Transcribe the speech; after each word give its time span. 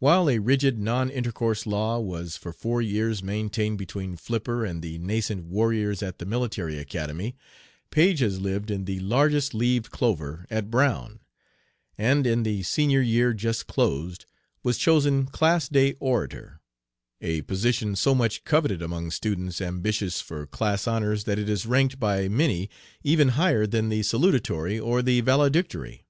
While 0.00 0.28
a 0.28 0.40
rigid 0.40 0.80
non 0.80 1.08
intercourse 1.08 1.66
law 1.68 2.00
was 2.00 2.36
for 2.36 2.52
four 2.52 2.82
years 2.82 3.22
maintained 3.22 3.78
between 3.78 4.16
Flipper 4.16 4.64
and 4.64 4.82
the 4.82 4.98
nascent 4.98 5.44
warriors 5.44 6.02
at 6.02 6.18
the 6.18 6.26
Military 6.26 6.78
Academy, 6.80 7.36
Page 7.92 8.18
has 8.18 8.40
lived 8.40 8.72
in 8.72 8.86
the 8.86 8.98
largest 8.98 9.54
leaved 9.54 9.92
clover 9.92 10.46
at 10.50 10.68
Brown, 10.68 11.20
and 11.96 12.26
in 12.26 12.42
the 12.42 12.64
Senior 12.64 13.02
year 13.02 13.32
just 13.32 13.68
closed 13.68 14.24
was 14.64 14.78
chosen 14.78 15.26
Class 15.26 15.68
day 15.68 15.92
Orator 16.00 16.60
a 17.20 17.42
position 17.42 17.94
so 17.94 18.16
much 18.16 18.42
coveted 18.42 18.82
among 18.82 19.12
students 19.12 19.60
ambitious 19.60 20.20
for 20.20 20.44
class 20.44 20.88
honors 20.88 21.22
that 21.22 21.38
it 21.38 21.48
is 21.48 21.66
ranked 21.66 22.00
by 22.00 22.28
many 22.28 22.68
even 23.04 23.28
higher 23.38 23.68
than 23.68 23.90
the 23.90 24.00
Salutatory 24.02 24.80
or 24.84 25.02
the 25.02 25.20
Valedictory. 25.20 26.04